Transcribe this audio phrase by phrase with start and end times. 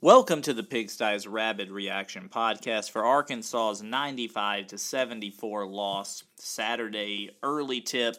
[0.00, 7.80] Welcome to the Pigsty's Rabid Reaction podcast for Arkansas's 95 to 74 loss Saturday early
[7.80, 8.14] tip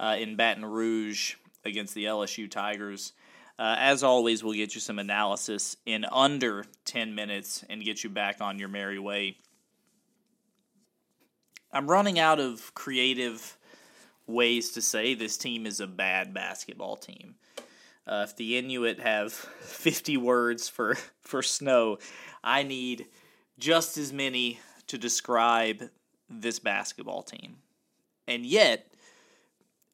[0.00, 3.12] uh, in Baton Rouge against the LSU Tigers.
[3.56, 8.10] Uh, as always, we'll get you some analysis in under 10 minutes and get you
[8.10, 9.36] back on your merry way.
[11.72, 13.56] I'm running out of creative
[14.26, 17.36] ways to say this team is a bad basketball team.
[18.06, 21.98] Uh, if the Inuit have 50 words for, for snow,
[22.42, 23.06] I need
[23.58, 25.90] just as many to describe
[26.28, 27.56] this basketball team.
[28.28, 28.92] And yet,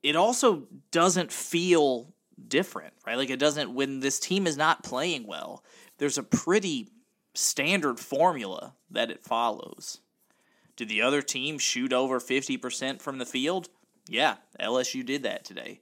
[0.03, 2.13] it also doesn't feel
[2.49, 3.17] different, right?
[3.17, 5.65] Like it doesn't, when this team is not playing well,
[5.99, 6.89] there's a pretty
[7.35, 10.01] standard formula that it follows.
[10.77, 13.69] Did the other team shoot over 50% from the field?
[14.09, 15.81] Yeah, LSU did that today.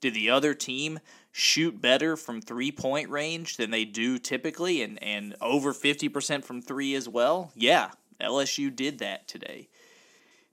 [0.00, 0.98] Did the other team
[1.32, 6.60] shoot better from three point range than they do typically and, and over 50% from
[6.62, 7.52] three as well?
[7.54, 9.68] Yeah, LSU did that today.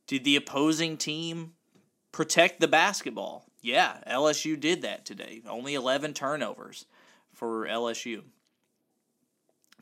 [0.07, 1.53] Did the opposing team
[2.11, 3.45] protect the basketball?
[3.61, 5.41] Yeah, LSU did that today.
[5.47, 6.85] Only 11 turnovers
[7.33, 8.23] for LSU.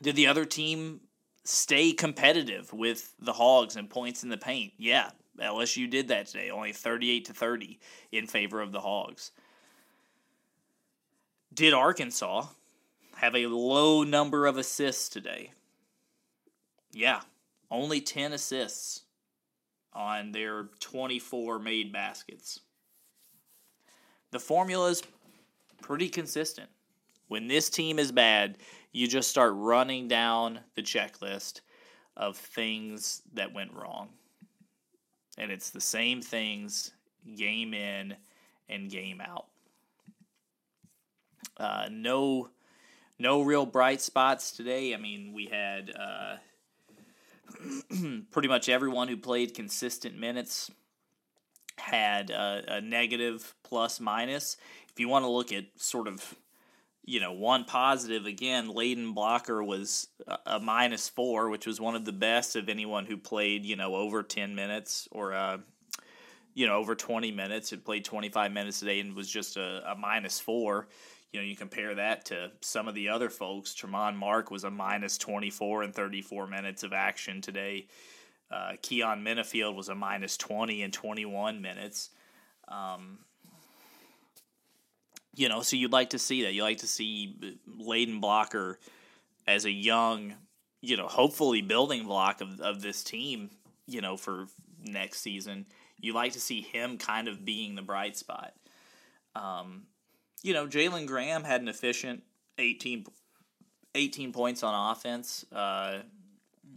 [0.02, 1.00] Did the other team
[1.44, 4.72] stay competitive with the Hogs and points in the paint?
[4.76, 6.50] Yeah, LSU did that today.
[6.50, 7.78] Only 38 to 30
[8.12, 9.30] in favor of the Hogs.
[11.56, 12.48] Did Arkansas
[13.16, 15.52] have a low number of assists today?
[16.92, 17.22] Yeah,
[17.70, 19.04] only 10 assists
[19.94, 22.60] on their 24 made baskets.
[24.32, 25.02] The formula is
[25.80, 26.68] pretty consistent.
[27.28, 28.58] When this team is bad,
[28.92, 31.62] you just start running down the checklist
[32.18, 34.10] of things that went wrong.
[35.38, 36.92] And it's the same things
[37.34, 38.14] game in
[38.68, 39.46] and game out.
[41.56, 42.50] Uh, no,
[43.18, 44.94] no real bright spots today.
[44.94, 46.36] I mean, we had uh,
[48.30, 50.70] pretty much everyone who played consistent minutes
[51.78, 54.56] had a, a negative plus minus.
[54.90, 56.34] If you want to look at sort of,
[57.04, 60.08] you know, one positive again, Layden Blocker was
[60.46, 63.94] a, minus four, which was one of the best of anyone who played, you know,
[63.94, 65.32] over ten minutes or.
[65.32, 65.58] Uh,
[66.54, 69.92] you know, over 20 minutes and played 25 minutes a day and was just a,
[69.92, 70.88] a minus four
[71.32, 73.74] you know, you compare that to some of the other folks.
[73.74, 77.86] Tramon Mark was a minus 24 and 34 minutes of action today.
[78.50, 82.10] Uh, Keyon Menifield was a minus 20 and 21 minutes.
[82.68, 83.18] Um,
[85.34, 86.54] you know, so you'd like to see that.
[86.54, 87.36] You like to see
[87.80, 88.78] Layden Blocker
[89.46, 90.34] as a young,
[90.80, 93.50] you know, hopefully building block of, of this team,
[93.86, 94.46] you know, for
[94.82, 95.66] next season.
[96.00, 98.54] You like to see him kind of being the bright spot.
[99.34, 99.82] Um,
[100.46, 102.22] you know, Jalen Graham had an efficient
[102.58, 103.04] 18,
[103.96, 105.44] 18 points on offense.
[105.52, 105.98] Uh,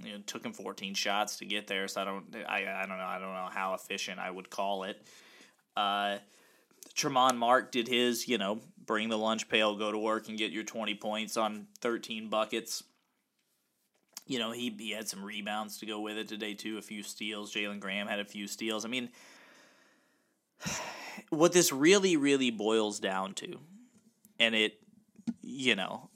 [0.03, 3.03] know, took him 14 shots to get there, so I don't, I, I don't know,
[3.03, 5.06] I don't know how efficient I would call it.
[5.78, 6.18] Uh,
[6.96, 10.52] Tramon Mark did his, you know, bring the lunch pail, go to work, and get
[10.52, 12.84] your 20 points on 13 buckets.
[14.25, 17.03] You know, he, he had some rebounds to go with it today, too, a few
[17.03, 17.53] steals.
[17.53, 18.85] Jalen Graham had a few steals.
[18.85, 19.09] I mean,
[21.29, 23.59] what this really, really boils down to,
[24.40, 24.79] and it,
[25.41, 26.09] you know,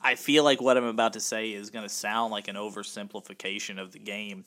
[0.00, 3.80] I feel like what I'm about to say is going to sound like an oversimplification
[3.80, 4.44] of the game,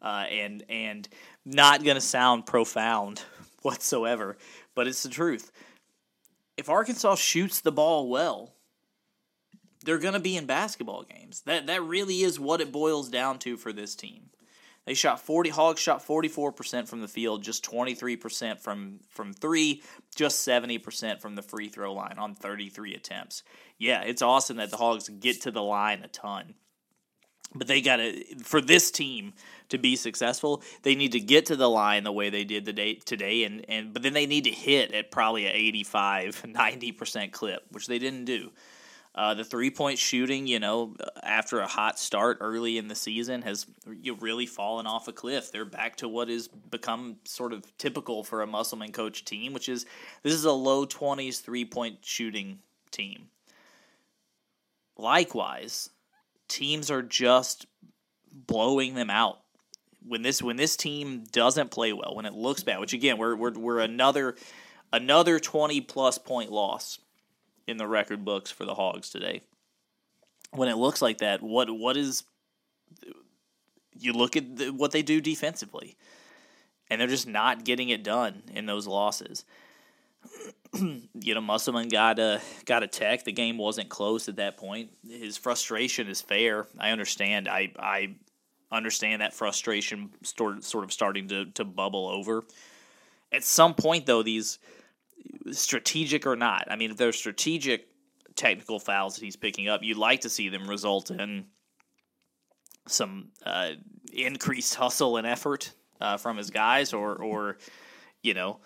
[0.00, 1.08] uh, and and
[1.44, 3.22] not going to sound profound
[3.62, 4.36] whatsoever,
[4.74, 5.52] but it's the truth.
[6.56, 8.54] If Arkansas shoots the ball well,
[9.84, 11.42] they're going to be in basketball games.
[11.42, 14.30] That that really is what it boils down to for this team.
[14.88, 19.82] They shot 40 Hogs shot 44% from the field, just 23% from from 3,
[20.16, 23.42] just 70% from the free throw line on 33 attempts.
[23.76, 26.54] Yeah, it's awesome that the Hogs get to the line a ton.
[27.54, 29.34] But they got to for this team
[29.68, 32.94] to be successful, they need to get to the line the way they did today
[32.94, 37.62] today and and but then they need to hit at probably a 85 90% clip,
[37.72, 38.52] which they didn't do.
[39.18, 40.94] Uh, the three point shooting, you know,
[41.24, 43.66] after a hot start early in the season, has
[44.20, 45.50] really fallen off a cliff.
[45.50, 49.68] They're back to what has become sort of typical for a Musselman coach team, which
[49.68, 49.86] is
[50.22, 52.60] this is a low 20s three point shooting
[52.92, 53.26] team.
[54.96, 55.90] Likewise,
[56.46, 57.66] teams are just
[58.32, 59.40] blowing them out.
[60.06, 63.34] When this when this team doesn't play well, when it looks bad, which again we're
[63.34, 64.36] we're, we're another
[64.92, 67.00] another 20 plus point loss
[67.68, 69.42] in the record books for the Hogs today.
[70.52, 72.24] When it looks like that, what what is
[74.00, 75.96] you look at the, what they do defensively,
[76.88, 79.44] and they're just not getting it done in those losses.
[80.74, 83.24] you know, Musselman got a got a tech.
[83.24, 84.90] The game wasn't close at that point.
[85.06, 86.66] His frustration is fair.
[86.78, 87.46] I understand.
[87.48, 88.14] I I
[88.72, 92.44] understand that frustration sort sort of starting to to bubble over.
[93.30, 94.58] At some point, though, these
[95.52, 97.88] strategic or not, I mean, if they're strategic
[98.36, 101.46] technical fouls that he's picking up, you'd like to see them result in
[102.86, 103.72] some uh,
[104.12, 107.58] increased hustle and effort uh, from his guys, or or
[108.22, 108.60] you know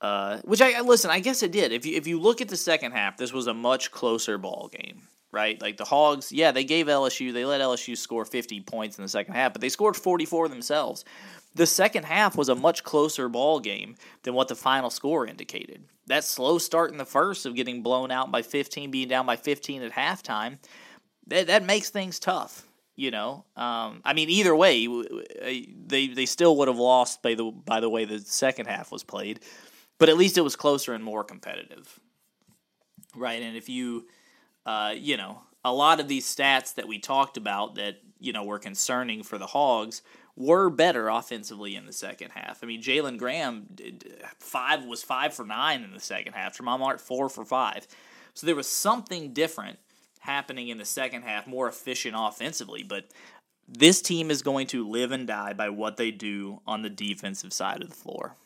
[0.00, 1.10] uh, which I listen.
[1.10, 1.72] I guess it did.
[1.72, 4.70] If you if you look at the second half, this was a much closer ball
[4.72, 5.60] game, right?
[5.60, 9.08] Like the Hogs, yeah, they gave LSU, they let LSU score fifty points in the
[9.08, 11.04] second half, but they scored forty four themselves.
[11.54, 15.84] The second half was a much closer ball game than what the final score indicated.
[16.06, 19.36] That slow start in the first of getting blown out by fifteen, being down by
[19.36, 20.58] fifteen at halftime,
[21.26, 22.64] that that makes things tough.
[22.96, 27.44] You know, um, I mean, either way, they they still would have lost by the
[27.44, 29.40] by the way the second half was played
[29.98, 32.00] but at least it was closer and more competitive,
[33.14, 33.42] right?
[33.42, 34.06] And if you,
[34.68, 38.44] uh, you know, a lot of these stats that we talked about that you know
[38.44, 40.02] were concerning for the Hogs
[40.36, 42.60] were better offensively in the second half.
[42.62, 46.56] I mean, Jalen Graham did, five was five for nine in the second half.
[46.56, 47.86] Tramon Mark four for five.
[48.34, 49.78] So there was something different
[50.20, 52.82] happening in the second half, more efficient offensively.
[52.82, 53.06] But
[53.66, 57.52] this team is going to live and die by what they do on the defensive
[57.52, 58.36] side of the floor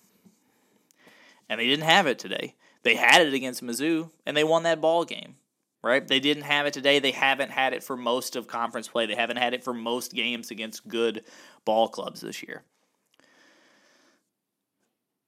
[1.52, 2.54] and they didn't have it today.
[2.82, 5.36] They had it against Mizzou, and they won that ball game.
[5.84, 6.06] Right?
[6.06, 7.00] They didn't have it today.
[7.00, 9.06] They haven't had it for most of conference play.
[9.06, 11.24] They haven't had it for most games against good
[11.64, 12.62] ball clubs this year.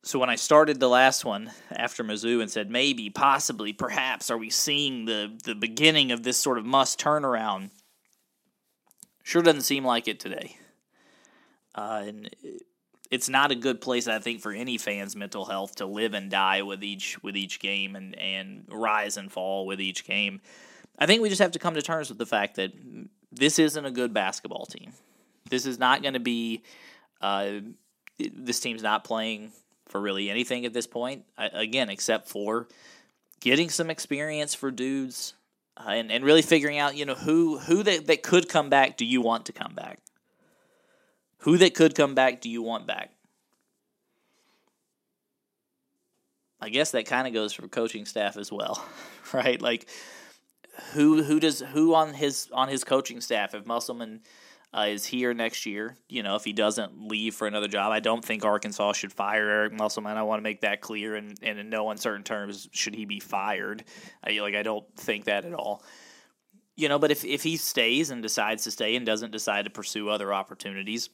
[0.04, 4.36] So when I started the last one after Mizzou and said maybe, possibly, perhaps, are
[4.36, 7.70] we seeing the the beginning of this sort of Muss turnaround?
[9.22, 10.58] Sure doesn't seem like it today.
[11.74, 12.30] Uh, and
[13.14, 16.28] it's not a good place I think for any fan's mental health to live and
[16.30, 20.40] die with each with each game and and rise and fall with each game.
[20.98, 22.72] I think we just have to come to terms with the fact that
[23.30, 24.92] this isn't a good basketball team.
[25.48, 26.62] This is not going to be.
[27.20, 27.60] Uh,
[28.18, 29.52] this team's not playing
[29.86, 31.24] for really anything at this point.
[31.38, 32.68] again, except for
[33.40, 35.34] getting some experience for dudes
[35.76, 38.96] uh, and and really figuring out you know who who that, that could come back.
[38.96, 40.00] Do you want to come back?
[41.44, 43.10] Who that could come back do you want back?
[46.58, 48.82] I guess that kind of goes for coaching staff as well,
[49.34, 49.60] right?
[49.60, 49.86] Like
[50.94, 54.22] who who does who on his on his coaching staff if Musselman
[54.74, 58.00] uh, is here next year, you know, if he doesn't leave for another job, I
[58.00, 60.16] don't think Arkansas should fire Eric Musselman.
[60.16, 63.20] I want to make that clear, and, and in no uncertain terms should he be
[63.20, 63.84] fired.
[64.26, 65.84] I, like I don't think that at all.
[66.74, 69.70] You know, but if if he stays and decides to stay and doesn't decide to
[69.70, 71.10] pursue other opportunities,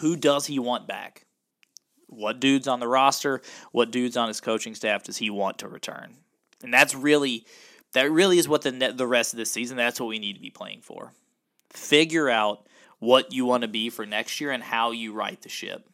[0.00, 1.26] who does he want back?
[2.08, 3.40] What dudes on the roster,
[3.72, 6.16] what dudes on his coaching staff does he want to return?
[6.62, 7.46] And that's really
[7.92, 10.40] that really is what the the rest of the season that's what we need to
[10.40, 11.12] be playing for.
[11.70, 12.66] Figure out
[12.98, 15.88] what you want to be for next year and how you right the ship.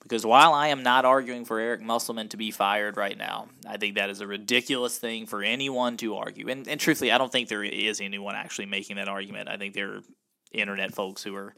[0.00, 3.76] Because while I am not arguing for Eric Musselman to be fired right now, I
[3.76, 6.48] think that is a ridiculous thing for anyone to argue.
[6.48, 9.48] And, and truthfully, I don't think there is anyone actually making that argument.
[9.48, 10.00] I think there are
[10.52, 11.54] internet folks who are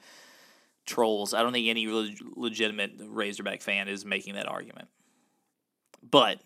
[0.86, 1.34] trolls.
[1.34, 4.88] I don't think any legitimate Razorback fan is making that argument.
[6.02, 6.40] But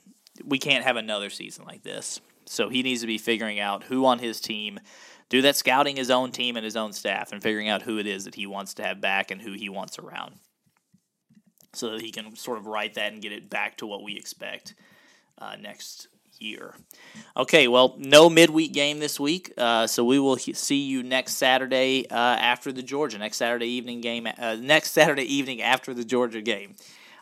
[0.45, 2.21] we can't have another season like this.
[2.47, 4.81] So he needs to be figuring out who on his team,
[5.29, 8.07] do that scouting his own team and his own staff, and figuring out who it
[8.07, 10.37] is that he wants to have back and who he wants around.
[11.73, 14.17] So that he can sort of write that and get it back to what we
[14.17, 14.75] expect
[15.39, 16.09] uh, next
[16.41, 16.75] year.
[17.37, 22.09] Okay, well, no midweek game this week, uh, so we will see you next Saturday
[22.11, 24.27] uh, after the Georgia next Saturday evening game.
[24.39, 26.75] Uh, next Saturday evening after the Georgia game.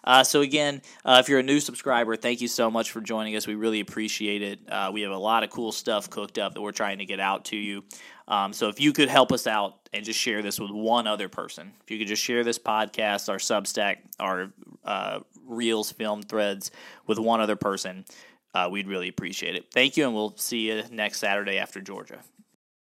[0.05, 3.37] Uh, so again, uh, if you're a new subscriber, thank you so much for joining
[3.37, 3.47] us.
[3.47, 4.59] We really appreciate it.
[4.69, 7.21] Uh, we have a lot of cool stuff cooked up that we're trying to get
[7.21, 7.85] out to you.
[8.27, 11.29] Um, so if you could help us out and just share this with one other
[11.29, 14.53] person, if you could just share this podcast, our Substack, our
[15.47, 16.71] Reels, film threads
[17.07, 18.05] with one other person,
[18.55, 19.71] uh, we'd really appreciate it.
[19.71, 22.21] Thank you, and we'll see you next Saturday after Georgia.